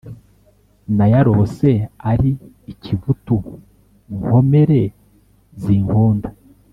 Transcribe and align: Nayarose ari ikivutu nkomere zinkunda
Nayarose 0.97 1.71
ari 2.11 2.31
ikivutu 2.71 3.35
nkomere 4.17 4.81
zinkunda 5.61 6.29